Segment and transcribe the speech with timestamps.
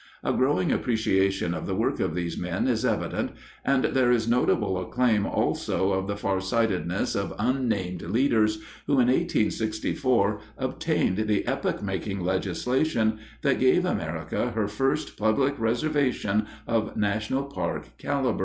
[0.23, 4.79] A growing appreciation of the work of these men is evident, and there is notable
[4.79, 11.83] acclaim also of the far sightedness of unnamed leaders who in 1864 obtained the epoch
[11.83, 18.39] making legislation that gave America her first public reservation of national park caliber.